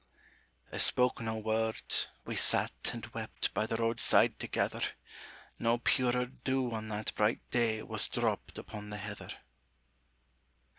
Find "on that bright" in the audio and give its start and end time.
6.71-7.47